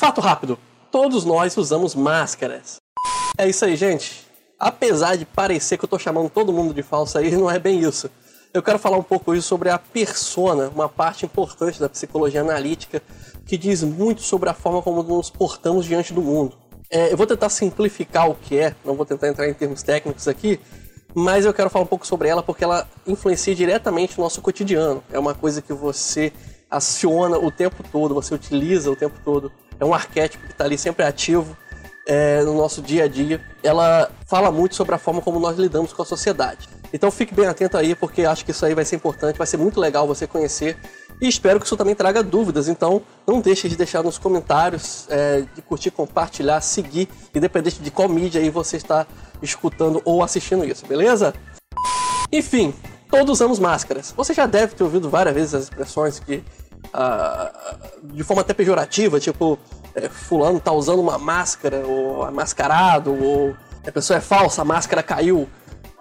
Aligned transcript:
Fato 0.00 0.22
rápido: 0.22 0.58
todos 0.90 1.26
nós 1.26 1.54
usamos 1.58 1.94
máscaras. 1.94 2.76
É 3.36 3.46
isso 3.46 3.66
aí, 3.66 3.76
gente. 3.76 4.26
Apesar 4.58 5.14
de 5.16 5.26
parecer 5.26 5.76
que 5.76 5.84
eu 5.84 5.88
tô 5.88 5.98
chamando 5.98 6.30
todo 6.30 6.54
mundo 6.54 6.72
de 6.72 6.82
falso 6.82 7.18
aí, 7.18 7.30
não 7.36 7.50
é 7.50 7.58
bem 7.58 7.80
isso. 7.80 8.10
Eu 8.54 8.62
quero 8.62 8.78
falar 8.78 8.96
um 8.96 9.02
pouco 9.02 9.30
hoje 9.30 9.42
sobre 9.42 9.68
a 9.68 9.78
persona, 9.78 10.70
uma 10.74 10.88
parte 10.88 11.26
importante 11.26 11.78
da 11.78 11.86
psicologia 11.86 12.40
analítica 12.40 13.02
que 13.44 13.58
diz 13.58 13.82
muito 13.82 14.22
sobre 14.22 14.48
a 14.48 14.54
forma 14.54 14.80
como 14.80 15.02
nos 15.02 15.28
portamos 15.28 15.84
diante 15.84 16.14
do 16.14 16.22
mundo. 16.22 16.56
É, 16.90 17.12
eu 17.12 17.16
vou 17.18 17.26
tentar 17.26 17.50
simplificar 17.50 18.30
o 18.30 18.34
que 18.34 18.58
é, 18.58 18.74
não 18.82 18.94
vou 18.94 19.04
tentar 19.04 19.28
entrar 19.28 19.50
em 19.50 19.54
termos 19.54 19.82
técnicos 19.82 20.26
aqui, 20.26 20.58
mas 21.14 21.44
eu 21.44 21.52
quero 21.52 21.68
falar 21.68 21.84
um 21.84 21.88
pouco 21.88 22.06
sobre 22.06 22.26
ela 22.26 22.42
porque 22.42 22.64
ela 22.64 22.88
influencia 23.06 23.54
diretamente 23.54 24.18
o 24.18 24.22
nosso 24.22 24.40
cotidiano. 24.40 25.04
É 25.12 25.18
uma 25.18 25.34
coisa 25.34 25.60
que 25.60 25.74
você 25.74 26.32
aciona 26.70 27.38
o 27.38 27.50
tempo 27.50 27.84
todo, 27.92 28.14
você 28.14 28.34
utiliza 28.34 28.90
o 28.90 28.96
tempo 28.96 29.20
todo. 29.22 29.52
É 29.80 29.84
um 29.84 29.94
arquétipo 29.94 30.46
que 30.46 30.52
está 30.52 30.64
ali 30.64 30.76
sempre 30.76 31.04
ativo 31.04 31.56
é, 32.06 32.42
no 32.42 32.54
nosso 32.54 32.82
dia 32.82 33.04
a 33.04 33.08
dia. 33.08 33.40
Ela 33.62 34.10
fala 34.26 34.52
muito 34.52 34.74
sobre 34.74 34.94
a 34.94 34.98
forma 34.98 35.22
como 35.22 35.40
nós 35.40 35.56
lidamos 35.56 35.92
com 35.92 36.02
a 36.02 36.04
sociedade. 36.04 36.68
Então 36.92 37.10
fique 37.10 37.34
bem 37.34 37.46
atento 37.46 37.76
aí, 37.76 37.94
porque 37.94 38.24
acho 38.24 38.44
que 38.44 38.50
isso 38.50 38.66
aí 38.66 38.74
vai 38.74 38.84
ser 38.84 38.96
importante, 38.96 39.38
vai 39.38 39.46
ser 39.46 39.56
muito 39.56 39.80
legal 39.80 40.06
você 40.06 40.26
conhecer. 40.26 40.76
E 41.20 41.28
espero 41.28 41.60
que 41.60 41.66
isso 41.66 41.76
também 41.76 41.94
traga 41.94 42.22
dúvidas. 42.22 42.68
Então 42.68 43.02
não 43.26 43.40
deixe 43.40 43.68
de 43.68 43.76
deixar 43.76 44.02
nos 44.02 44.18
comentários, 44.18 45.06
é, 45.08 45.42
de 45.54 45.62
curtir, 45.62 45.90
compartilhar, 45.90 46.60
seguir, 46.60 47.08
independente 47.34 47.80
de 47.80 47.90
qual 47.90 48.08
mídia 48.08 48.40
aí 48.40 48.50
você 48.50 48.76
está 48.76 49.06
escutando 49.40 50.02
ou 50.04 50.22
assistindo 50.22 50.64
isso, 50.64 50.86
beleza? 50.86 51.32
Enfim, 52.32 52.74
todos 53.10 53.30
usamos 53.30 53.58
máscaras. 53.58 54.12
Você 54.16 54.34
já 54.34 54.46
deve 54.46 54.74
ter 54.74 54.82
ouvido 54.82 55.08
várias 55.08 55.34
vezes 55.34 55.54
as 55.54 55.62
expressões 55.64 56.18
que, 56.18 56.42
ah, 56.92 57.50
de 58.02 58.22
forma 58.22 58.42
até 58.42 58.52
pejorativa, 58.52 59.20
tipo, 59.20 59.58
é, 59.94 60.08
fulano 60.08 60.60
tá 60.60 60.72
usando 60.72 61.00
uma 61.00 61.18
máscara, 61.18 61.86
ou 61.86 62.26
é 62.26 62.30
mascarado, 62.30 63.12
ou 63.12 63.54
a 63.86 63.92
pessoa 63.92 64.16
é 64.16 64.20
falsa, 64.20 64.62
a 64.62 64.64
máscara 64.64 65.02
caiu. 65.02 65.48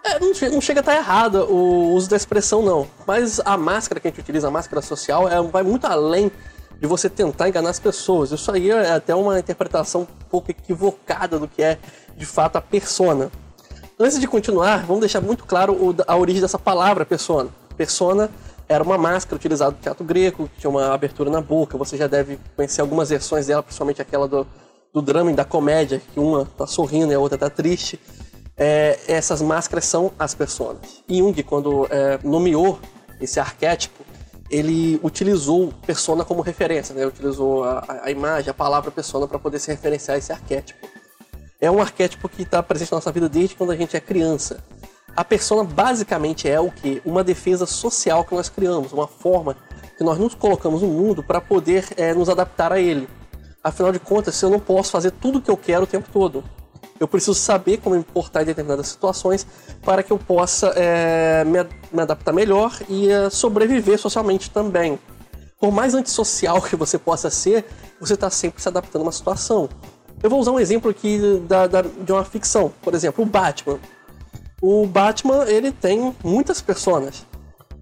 É, 0.03 0.19
não, 0.19 0.31
não, 0.51 0.61
chega 0.61 0.79
a 0.79 0.81
estar 0.81 0.95
errada 0.95 1.45
o 1.45 1.93
uso 1.93 2.09
da 2.09 2.15
expressão, 2.15 2.63
não. 2.63 2.87
Mas 3.05 3.39
a 3.41 3.57
máscara 3.57 3.99
que 3.99 4.07
a 4.07 4.11
gente 4.11 4.21
utiliza, 4.21 4.47
a 4.47 4.51
máscara 4.51 4.81
social, 4.81 5.27
é, 5.27 5.41
vai 5.41 5.63
muito 5.63 5.85
além 5.85 6.31
de 6.79 6.87
você 6.87 7.09
tentar 7.09 7.49
enganar 7.49 7.69
as 7.69 7.79
pessoas. 7.79 8.31
Isso 8.31 8.51
aí 8.51 8.71
é 8.71 8.93
até 8.93 9.13
uma 9.13 9.37
interpretação 9.37 10.01
um 10.01 10.25
pouco 10.29 10.49
equivocada 10.51 11.37
do 11.37 11.47
que 11.47 11.61
é 11.61 11.77
de 12.15 12.25
fato 12.25 12.55
a 12.55 12.61
persona. 12.61 13.29
Antes 13.99 14.19
de 14.19 14.27
continuar, 14.27 14.85
vamos 14.85 15.01
deixar 15.01 15.19
muito 15.19 15.43
claro 15.43 15.95
a 16.07 16.15
origem 16.15 16.41
dessa 16.41 16.57
palavra 16.57 17.05
persona. 17.05 17.49
Persona 17.75 18.29
era 18.69 18.83
uma 18.83 18.97
máscara 18.97 19.35
utilizada 19.35 19.71
no 19.71 19.77
teatro 19.77 20.05
grego, 20.05 20.49
tinha 20.57 20.69
uma 20.69 20.93
abertura 20.93 21.29
na 21.29 21.41
boca. 21.41 21.77
Você 21.77 21.97
já 21.97 22.07
deve 22.07 22.39
conhecer 22.55 22.81
algumas 22.81 23.09
versões 23.09 23.47
dela, 23.47 23.63
principalmente 23.63 24.01
aquela 24.01 24.27
do, 24.27 24.47
do 24.93 25.01
drama 25.01 25.31
e 25.31 25.33
da 25.33 25.43
comédia, 25.43 25.99
que 26.13 26.19
uma 26.19 26.43
está 26.43 26.67
sorrindo 26.67 27.11
e 27.11 27.15
a 27.15 27.19
outra 27.19 27.35
está 27.35 27.49
triste. 27.49 27.99
É, 28.55 28.99
essas 29.07 29.41
máscaras 29.41 29.85
são 29.85 30.11
as 30.19 30.35
personas. 30.35 31.03
Jung, 31.09 31.41
quando 31.43 31.87
é, 31.89 32.19
nomeou 32.23 32.79
esse 33.19 33.39
arquétipo, 33.39 34.05
ele 34.51 34.99
utilizou 35.03 35.73
persona 35.85 36.23
como 36.23 36.41
referência, 36.41 36.93
né? 36.93 37.05
utilizou 37.05 37.63
a, 37.63 38.01
a 38.03 38.11
imagem, 38.11 38.49
a 38.49 38.53
palavra 38.53 38.91
persona 38.91 39.27
para 39.27 39.39
poder 39.39 39.59
se 39.59 39.71
referenciar 39.71 40.15
a 40.15 40.17
esse 40.19 40.31
arquétipo 40.31 40.87
é 41.61 41.69
um 41.69 41.81
arquétipo 41.81 42.29
que 42.29 42.43
está 42.43 42.63
presente 42.63 42.91
na 42.91 42.97
nossa 42.97 43.11
vida 43.11 43.27
desde 43.27 43.55
quando 43.55 43.71
a 43.71 43.75
gente 43.75 43.95
é 43.95 43.99
criança. 43.99 44.63
A 45.19 45.23
persona 45.25 45.65
basicamente 45.65 46.47
é 46.47 46.61
o 46.61 46.71
que? 46.71 47.01
Uma 47.03 47.25
defesa 47.25 47.65
social 47.65 48.23
que 48.23 48.33
nós 48.33 48.47
criamos, 48.47 48.93
uma 48.93 49.05
forma 49.05 49.53
que 49.97 50.01
nós 50.01 50.17
nos 50.17 50.33
colocamos 50.33 50.81
no 50.81 50.87
mundo 50.87 51.21
para 51.21 51.41
poder 51.41 51.85
é, 51.97 52.13
nos 52.13 52.29
adaptar 52.29 52.71
a 52.71 52.79
ele. 52.79 53.05
Afinal 53.61 53.91
de 53.91 53.99
contas, 53.99 54.41
eu 54.41 54.49
não 54.49 54.61
posso 54.61 54.91
fazer 54.91 55.11
tudo 55.11 55.39
o 55.39 55.41
que 55.41 55.51
eu 55.51 55.57
quero 55.57 55.83
o 55.83 55.87
tempo 55.87 56.07
todo. 56.09 56.41
Eu 56.97 57.05
preciso 57.05 57.33
saber 57.33 57.79
como 57.79 57.97
me 57.97 58.03
portar 58.05 58.43
em 58.43 58.45
determinadas 58.45 58.87
situações 58.87 59.45
para 59.81 60.03
que 60.03 60.11
eu 60.13 60.17
possa 60.17 60.71
é, 60.77 61.43
me, 61.43 61.65
me, 61.91 62.01
adaptar 62.01 62.31
melhor 62.31 62.79
e 62.87 63.09
é, 63.09 63.29
sobreviver 63.29 63.99
socialmente 63.99 64.49
também. 64.49 64.97
Por 65.59 65.69
mais 65.69 65.95
antissocial 65.95 66.61
que 66.61 66.77
você 66.77 66.97
possa 66.97 67.29
ser, 67.29 67.65
você 67.99 68.13
está 68.13 68.29
sempre 68.29 68.61
se 68.61 68.69
adaptando 68.69 69.01
a 69.01 69.05
uma 69.07 69.11
situação. 69.11 69.67
Eu 70.23 70.29
vou 70.29 70.39
usar 70.39 70.51
um 70.51 70.59
exemplo 70.61 70.89
aqui 70.89 71.43
da, 71.45 71.67
da, 71.67 71.81
de 71.81 72.09
uma 72.09 72.23
ficção, 72.23 72.71
por 72.81 72.93
exemplo, 72.93 73.21
o 73.21 73.27
Batman. 73.27 73.79
O 74.61 74.85
Batman 74.85 75.45
ele 75.45 75.71
tem 75.71 76.13
muitas 76.23 76.61
personas. 76.61 77.25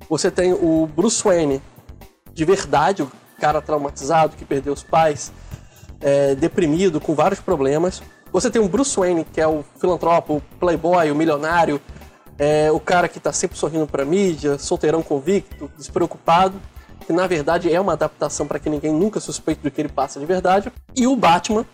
Você 0.10 0.30
tem 0.30 0.54
o 0.54 0.88
Bruce 0.88 1.24
Wayne 1.24 1.62
de 2.34 2.46
verdade, 2.46 3.02
o 3.02 3.12
cara 3.40 3.62
traumatizado 3.62 4.38
que 4.38 4.46
perdeu 4.46 4.72
os 4.72 4.84
pais, 4.84 5.32
é, 6.00 6.36
deprimido, 6.36 7.02
com 7.02 7.16
vários 7.16 7.40
problemas. 7.40 8.02
Você 8.32 8.52
tem 8.52 8.62
o 8.62 8.70
Bruce 8.70 8.96
Wayne, 8.96 9.26
que 9.26 9.42
é 9.42 9.48
o 9.48 9.66
filantropo, 9.80 10.36
o 10.36 10.42
playboy, 10.60 11.10
o 11.10 11.16
milionário, 11.16 11.82
é, 12.38 12.72
o 12.72 12.80
cara 12.80 13.08
que 13.08 13.18
está 13.18 13.34
sempre 13.34 13.58
sorrindo 13.58 13.88
para 13.88 14.06
mídia, 14.06 14.60
solteirão 14.60 15.02
convicto, 15.02 15.72
despreocupado, 15.76 16.62
que 17.06 17.12
na 17.12 17.26
verdade 17.26 17.74
é 17.74 17.80
uma 17.82 17.94
adaptação 17.94 18.46
para 18.46 18.60
que 18.60 18.70
ninguém 18.70 18.94
nunca 18.94 19.20
suspeite 19.20 19.62
do 19.62 19.72
que 19.72 19.82
ele 19.82 19.90
passa 19.90 20.20
de 20.20 20.26
verdade. 20.26 20.72
E 20.96 21.08
o 21.08 21.16
Batman, 21.16 21.66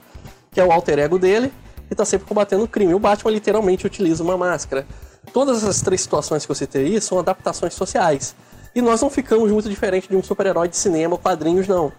que 0.52 0.62
é 0.62 0.64
o 0.64 0.72
alter 0.72 1.00
ego 1.00 1.20
dele, 1.20 1.52
e 1.94 1.96
tá 1.96 2.04
sempre 2.04 2.28
combatendo 2.28 2.64
o 2.64 2.68
crime. 2.68 2.94
O 2.94 3.00
Batman 3.00 3.32
literalmente 3.32 3.86
utiliza 3.86 4.24
uma 4.24 4.38
máscara. 4.38 4.86
Todas 5.32 5.58
essas 5.58 5.82
três 5.82 6.02
situações 6.02 6.46
que 6.46 6.52
eu 6.52 6.56
citei 6.56 6.86
aí 6.86 7.02
são 7.02 7.20
adaptações 7.20 7.74
sociais. 7.74 8.36
E 8.76 8.82
nós 8.82 9.02
não 9.02 9.10
ficamos 9.10 9.52
muito 9.52 9.70
diferente 9.70 10.10
de 10.10 10.16
um 10.16 10.24
super-herói 10.24 10.68
de 10.68 10.76
cinema 10.76 11.18
quadrinhos, 11.18 11.68
não. 11.68 11.92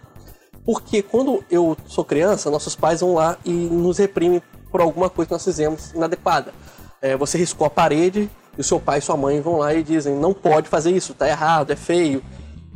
Porque 0.65 1.03
quando 1.03 1.45
eu 1.51 1.77
sou 1.87 2.05
criança, 2.05 2.51
nossos 2.51 2.75
pais 2.75 3.01
vão 3.01 3.15
lá 3.15 3.39
e 3.45 3.53
nos 3.53 3.99
reprimem 3.99 4.43
por 4.71 4.81
alguma 4.81 5.09
coisa 5.09 5.29
que 5.29 5.33
nós 5.33 5.45
fizemos 5.45 5.93
inadequada. 5.93 6.53
É, 7.01 7.17
você 7.17 7.39
riscou 7.39 7.67
a 7.67 7.71
parede 7.71 8.31
e 8.59 8.61
o 8.61 8.65
seu 8.65 8.81
pai 8.81 8.99
e 8.99 9.03
sua 9.03 9.17
mãe 9.17 9.41
vão 9.41 9.59
lá 9.59 9.73
e 9.75 9.83
dizem: 9.83 10.15
não 10.17 10.35
pode 10.35 10.69
fazer 10.69 10.91
isso, 10.91 11.15
tá 11.15 11.29
errado, 11.29 11.71
é 11.71 11.77
feio. 11.77 12.23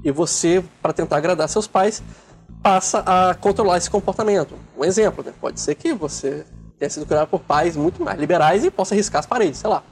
E 0.04 0.12
você, 0.12 0.62
para 0.80 0.92
tentar 0.92 1.16
agradar 1.16 1.48
seus 1.48 1.66
pais, 1.66 2.02
passa 2.62 3.02
a 3.04 3.34
controlar 3.34 3.78
esse 3.78 3.90
comportamento. 3.90 4.54
Um 4.76 4.84
exemplo, 4.84 5.24
né? 5.24 5.32
pode 5.40 5.58
ser 5.60 5.74
que 5.74 5.92
você 5.92 6.44
tenha 6.78 6.90
sido 6.90 7.06
criado 7.06 7.28
por 7.28 7.40
pais 7.40 7.76
muito 7.76 8.02
mais 8.02 8.18
liberais 8.18 8.64
e 8.64 8.70
possa 8.70 8.94
riscar 8.94 9.20
as 9.20 9.26
paredes, 9.26 9.58
sei 9.58 9.68
lá. 9.68 9.82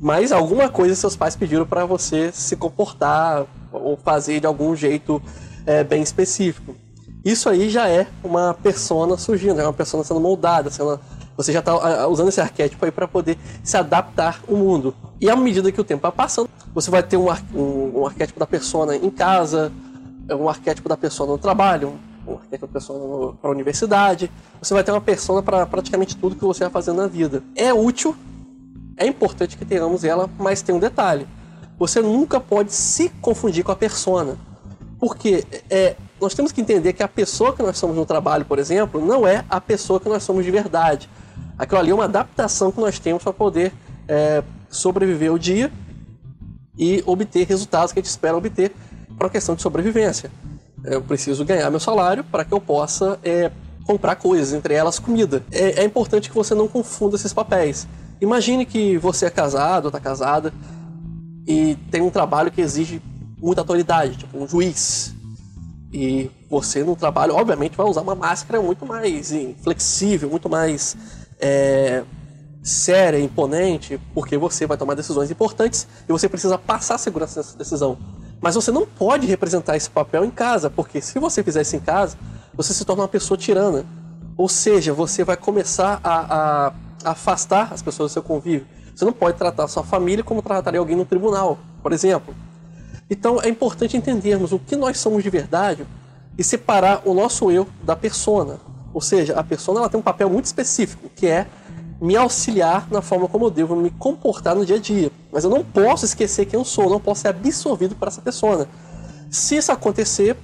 Mas 0.00 0.32
alguma 0.32 0.68
coisa 0.68 0.94
seus 0.94 1.16
pais 1.16 1.36
pediram 1.36 1.66
para 1.66 1.84
você 1.84 2.32
se 2.32 2.56
comportar 2.56 3.46
ou 3.72 3.96
fazer 3.96 4.40
de 4.40 4.46
algum 4.46 4.74
jeito 4.74 5.22
é, 5.66 5.84
bem 5.84 6.02
específico. 6.02 6.74
Isso 7.24 7.48
aí 7.48 7.70
já 7.70 7.88
é 7.88 8.06
uma 8.22 8.54
persona 8.54 9.16
surgindo, 9.16 9.60
é 9.60 9.64
uma 9.64 9.72
persona 9.72 10.04
sendo 10.04 10.20
moldada, 10.20 10.70
sendo, 10.70 11.00
você 11.36 11.52
já 11.52 11.60
está 11.60 12.06
usando 12.06 12.28
esse 12.28 12.40
arquétipo 12.40 12.84
aí 12.84 12.90
para 12.90 13.08
poder 13.08 13.38
se 13.62 13.76
adaptar 13.76 14.40
ao 14.46 14.56
mundo. 14.56 14.94
E 15.20 15.30
à 15.30 15.36
medida 15.36 15.72
que 15.72 15.80
o 15.80 15.84
tempo 15.84 16.02
vai 16.02 16.12
passando, 16.12 16.50
você 16.74 16.90
vai 16.90 17.02
ter 17.02 17.16
um, 17.16 17.30
um, 17.54 18.00
um 18.00 18.06
arquétipo 18.06 18.38
da 18.38 18.46
persona 18.46 18.94
em 18.96 19.10
casa, 19.10 19.72
um 20.30 20.48
arquétipo 20.48 20.88
da 20.88 20.96
pessoa 20.96 21.28
no 21.28 21.38
trabalho, 21.38 21.94
um 22.34 22.38
arquétipo 22.38 22.66
da 22.66 22.72
pessoa 22.72 23.34
para 23.40 23.50
a 23.50 23.52
universidade. 23.52 24.30
Você 24.60 24.74
vai 24.74 24.84
ter 24.84 24.90
uma 24.90 25.00
persona 25.00 25.42
para 25.42 25.66
praticamente 25.66 26.16
tudo 26.16 26.36
que 26.36 26.44
você 26.44 26.64
vai 26.64 26.70
fazer 26.70 26.92
na 26.92 27.06
vida. 27.06 27.42
É 27.54 27.72
útil, 27.72 28.14
é 28.96 29.06
importante 29.06 29.56
que 29.56 29.64
tenhamos 29.64 30.04
ela, 30.04 30.28
mas 30.38 30.62
tem 30.62 30.74
um 30.74 30.78
detalhe. 30.78 31.26
Você 31.78 32.00
nunca 32.00 32.38
pode 32.38 32.72
se 32.72 33.08
confundir 33.20 33.64
com 33.64 33.72
a 33.72 33.76
persona. 33.76 34.36
Porque 34.98 35.44
é, 35.68 35.96
nós 36.20 36.34
temos 36.34 36.52
que 36.52 36.60
entender 36.60 36.92
que 36.92 37.02
a 37.02 37.08
pessoa 37.08 37.54
que 37.54 37.62
nós 37.62 37.76
somos 37.76 37.96
no 37.96 38.06
trabalho, 38.06 38.44
por 38.44 38.58
exemplo, 38.58 39.04
não 39.04 39.26
é 39.26 39.44
a 39.48 39.60
pessoa 39.60 40.00
que 40.00 40.08
nós 40.08 40.22
somos 40.22 40.44
de 40.44 40.50
verdade. 40.50 41.08
Aquilo 41.58 41.80
ali 41.80 41.90
é 41.90 41.94
uma 41.94 42.04
adaptação 42.04 42.70
que 42.70 42.80
nós 42.80 42.98
temos 42.98 43.22
para 43.22 43.32
poder 43.32 43.72
é, 44.08 44.42
sobreviver 44.68 45.32
o 45.32 45.38
dia 45.38 45.70
e 46.76 47.02
obter 47.06 47.46
resultados 47.46 47.92
que 47.92 47.98
a 47.98 48.02
gente 48.02 48.10
espera 48.10 48.36
obter 48.36 48.72
para 49.16 49.26
a 49.28 49.30
questão 49.30 49.54
de 49.54 49.62
sobrevivência. 49.62 50.30
Eu 50.84 51.00
preciso 51.00 51.44
ganhar 51.44 51.70
meu 51.70 51.80
salário 51.80 52.22
para 52.22 52.44
que 52.44 52.52
eu 52.52 52.60
possa 52.60 53.18
é, 53.22 53.50
comprar 53.84 54.16
coisas, 54.16 54.52
entre 54.52 54.74
elas 54.74 54.98
comida. 54.98 55.42
É, 55.50 55.82
é, 55.82 55.84
importante 55.84 56.28
que 56.28 56.34
você 56.34 56.54
não 56.54 56.68
confunda 56.68 57.16
esses 57.16 57.32
papéis. 57.32 57.86
Imagine 58.20 58.66
que 58.66 58.98
você 58.98 59.26
é 59.26 59.30
casado 59.30 59.86
ou 59.86 59.88
está 59.88 60.00
casada 60.00 60.52
e 61.46 61.76
tem 61.90 62.02
um 62.02 62.10
trabalho 62.10 62.50
que 62.50 62.60
exige 62.60 63.00
muita 63.38 63.60
autoridade, 63.60 64.16
tipo 64.16 64.38
um 64.38 64.46
juiz. 64.46 65.14
E 65.92 66.30
você 66.50 66.82
no 66.82 66.96
trabalho, 66.96 67.34
obviamente, 67.34 67.76
vai 67.76 67.86
usar 67.86 68.00
uma 68.00 68.14
máscara 68.14 68.60
muito 68.60 68.84
mais 68.84 69.32
flexível, 69.62 70.28
muito 70.28 70.48
mais 70.48 70.96
é, 71.38 72.02
séria, 72.62 73.20
imponente, 73.20 74.00
porque 74.12 74.36
você 74.36 74.66
vai 74.66 74.76
tomar 74.76 74.94
decisões 74.94 75.30
importantes 75.30 75.86
e 76.08 76.12
você 76.12 76.28
precisa 76.28 76.58
passar 76.58 76.98
segurança 76.98 77.40
nessa 77.40 77.56
decisão. 77.56 77.98
Mas 78.44 78.56
você 78.56 78.70
não 78.70 78.84
pode 78.84 79.26
representar 79.26 79.74
esse 79.74 79.88
papel 79.88 80.22
em 80.22 80.30
casa, 80.30 80.68
porque 80.68 81.00
se 81.00 81.18
você 81.18 81.42
fizer 81.42 81.62
isso 81.62 81.76
em 81.76 81.80
casa, 81.80 82.14
você 82.52 82.74
se 82.74 82.84
torna 82.84 83.00
uma 83.00 83.08
pessoa 83.08 83.38
tirana. 83.38 83.86
Ou 84.36 84.50
seja, 84.50 84.92
você 84.92 85.24
vai 85.24 85.34
começar 85.34 85.98
a, 86.04 86.66
a 87.02 87.10
afastar 87.12 87.72
as 87.72 87.80
pessoas 87.80 88.10
do 88.10 88.12
seu 88.12 88.22
convívio. 88.22 88.66
Você 88.94 89.02
não 89.02 89.14
pode 89.14 89.38
tratar 89.38 89.64
a 89.64 89.68
sua 89.68 89.82
família 89.82 90.22
como 90.22 90.42
trataria 90.42 90.78
alguém 90.78 90.94
no 90.94 91.06
tribunal, 91.06 91.58
por 91.82 91.90
exemplo. 91.90 92.34
Então 93.08 93.40
é 93.40 93.48
importante 93.48 93.96
entendermos 93.96 94.52
o 94.52 94.58
que 94.58 94.76
nós 94.76 94.98
somos 94.98 95.22
de 95.22 95.30
verdade 95.30 95.86
e 96.36 96.44
separar 96.44 97.00
o 97.06 97.14
nosso 97.14 97.50
eu 97.50 97.66
da 97.82 97.96
persona. 97.96 98.58
Ou 98.92 99.00
seja, 99.00 99.40
a 99.40 99.42
persona 99.42 99.80
ela 99.80 99.88
tem 99.88 99.98
um 99.98 100.02
papel 100.02 100.28
muito 100.28 100.44
específico, 100.44 101.08
que 101.16 101.26
é 101.26 101.46
me 102.00 102.16
auxiliar 102.16 102.86
na 102.90 103.00
forma 103.00 103.28
como 103.28 103.46
eu 103.46 103.50
devo 103.50 103.76
me 103.76 103.90
comportar 103.90 104.54
no 104.54 104.66
dia 104.66 104.76
a 104.76 104.78
dia. 104.78 105.10
Mas 105.32 105.44
eu 105.44 105.50
não 105.50 105.64
posso 105.64 106.04
esquecer 106.04 106.46
quem 106.46 106.58
eu 106.58 106.64
sou, 106.64 106.90
não 106.90 107.00
posso 107.00 107.22
ser 107.22 107.28
absorvido 107.28 107.94
por 107.94 108.08
essa 108.08 108.20
persona. 108.20 108.68
Se 109.30 109.56
isso 109.56 109.72
acontecer, 109.72 110.36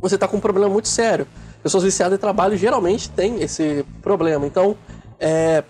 você 0.00 0.14
está 0.14 0.28
com 0.28 0.36
um 0.36 0.40
problema 0.40 0.68
muito 0.68 0.88
sério. 0.88 1.26
Pessoas 1.62 1.82
viciadas 1.82 2.16
em 2.16 2.20
trabalho 2.20 2.56
geralmente 2.56 3.08
têm 3.10 3.42
esse 3.42 3.84
problema. 4.02 4.46
Então, 4.46 4.76
é, 5.18 5.64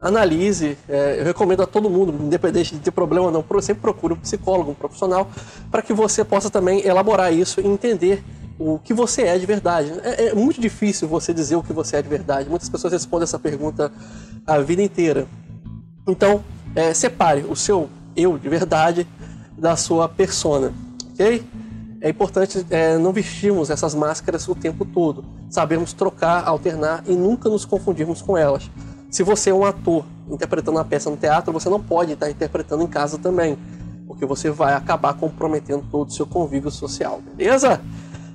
analise. 0.00 0.76
É, 0.88 1.20
eu 1.20 1.24
recomendo 1.24 1.62
a 1.62 1.66
todo 1.66 1.90
mundo, 1.90 2.14
independente 2.24 2.74
de 2.74 2.80
ter 2.80 2.90
problema 2.90 3.26
ou 3.26 3.32
não, 3.32 3.44
sempre 3.60 3.82
procure 3.82 4.14
um 4.14 4.16
psicólogo, 4.16 4.70
um 4.70 4.74
profissional, 4.74 5.28
para 5.70 5.82
que 5.82 5.92
você 5.92 6.24
possa 6.24 6.50
também 6.50 6.86
elaborar 6.86 7.32
isso 7.32 7.60
e 7.60 7.66
entender 7.66 8.22
o 8.58 8.78
que 8.78 8.94
você 8.94 9.22
é 9.22 9.38
de 9.38 9.46
verdade. 9.46 9.92
É, 10.02 10.26
é, 10.26 10.34
muito 10.34 10.60
difícil 10.60 11.08
você 11.08 11.32
dizer 11.32 11.56
o 11.56 11.62
que 11.62 11.72
você 11.72 11.96
é 11.96 12.02
de 12.02 12.08
verdade. 12.08 12.48
Muitas 12.48 12.68
pessoas 12.68 12.92
respondem 12.92 13.24
essa 13.24 13.38
pergunta 13.38 13.92
a 14.46 14.58
vida 14.58 14.82
inteira. 14.82 15.26
Então, 16.06 16.42
é, 16.74 16.94
separe 16.94 17.44
o 17.48 17.56
seu 17.56 17.88
eu 18.16 18.38
de 18.38 18.48
verdade 18.48 19.06
da 19.58 19.76
sua 19.76 20.08
persona, 20.08 20.72
ok? 21.12 21.44
É 22.00 22.10
importante 22.10 22.64
é, 22.70 22.96
não 22.98 23.12
vestirmos 23.12 23.70
essas 23.70 23.94
máscaras 23.94 24.46
o 24.48 24.54
tempo 24.54 24.84
todo. 24.84 25.24
Sabemos 25.48 25.92
trocar, 25.92 26.46
alternar 26.46 27.02
e 27.06 27.14
nunca 27.14 27.48
nos 27.48 27.64
confundirmos 27.64 28.22
com 28.22 28.36
elas. 28.36 28.70
Se 29.10 29.22
você 29.22 29.50
é 29.50 29.54
um 29.54 29.64
ator 29.64 30.04
interpretando 30.28 30.76
uma 30.76 30.84
peça 30.84 31.08
no 31.10 31.16
teatro, 31.16 31.52
você 31.52 31.68
não 31.68 31.80
pode 31.80 32.12
estar 32.12 32.30
interpretando 32.30 32.82
em 32.82 32.86
casa 32.86 33.18
também, 33.18 33.56
porque 34.06 34.26
você 34.26 34.50
vai 34.50 34.74
acabar 34.74 35.14
comprometendo 35.14 35.84
todo 35.90 36.08
o 36.08 36.12
seu 36.12 36.26
convívio 36.26 36.70
social, 36.70 37.22
beleza? 37.34 37.80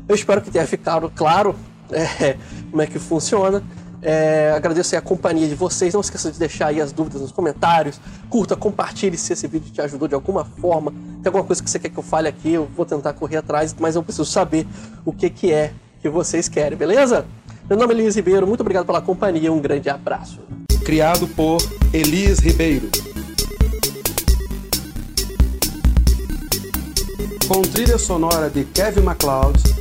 Eu 0.08 0.16
espero 0.16 0.42
que 0.42 0.52
tenha 0.52 0.66
ficado 0.66 1.12
claro 1.16 1.56
é, 1.92 2.38
como 2.70 2.82
é 2.82 2.88
que 2.88 3.00
funciona. 3.00 3.64
É, 4.02 4.52
agradeço 4.56 4.96
a 4.96 5.02
companhia 5.02 5.48
de 5.48 5.56
vocês. 5.56 5.94
Não 5.94 6.02
esqueça 6.02 6.32
de 6.32 6.40
deixar 6.40 6.68
aí 6.68 6.82
as 6.82 6.92
dúvidas 6.92 7.22
nos 7.22 7.32
comentários. 7.32 8.00
Curta, 8.30 8.56
compartilhe 8.56 9.18
se 9.18 9.34
esse 9.34 9.48
vídeo 9.48 9.72
te 9.72 9.82
ajudou 9.82 10.08
de 10.08 10.16
alguma 10.16 10.44
forma. 10.44 10.92
Tem 10.92 11.28
alguma 11.28 11.44
coisa 11.44 11.62
que 11.62 11.70
você 11.70 11.78
quer 11.78 11.90
que 11.90 11.98
eu 11.98 12.04
fale 12.04 12.28
aqui, 12.28 12.54
eu 12.54 12.68
vou 12.76 12.86
tentar 12.86 13.14
correr 13.14 13.38
atrás, 13.38 13.76
mas 13.80 13.96
eu 13.96 14.02
preciso 14.02 14.26
saber 14.26 14.66
o 15.06 15.14
que, 15.14 15.30
que 15.30 15.54
é 15.54 15.72
que 16.02 16.10
vocês 16.10 16.50
querem, 16.50 16.76
beleza? 16.76 17.26
Meu 17.70 17.78
nome 17.78 17.94
é 17.94 17.98
Elias 17.98 18.16
Ribeiro, 18.16 18.48
muito 18.48 18.62
obrigado 18.62 18.88
pela 18.88 19.02
companhia, 19.02 19.54
um 19.54 19.62
grande 19.62 19.88
abraço. 19.88 20.40
Criado 20.84 21.28
por 21.28 21.60
Elias 21.94 22.40
Ribeiro. 22.40 22.90
Com 27.48 27.62
trilha 27.62 28.00
sonora 28.00 28.50
de 28.50 28.64
Kevin 28.66 29.02
MacLeod. 29.02 29.81